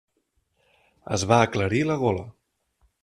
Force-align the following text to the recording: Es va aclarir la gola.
Es 1.17 1.25
va 1.33 1.39
aclarir 1.49 1.83
la 1.91 1.99
gola. 2.05 2.25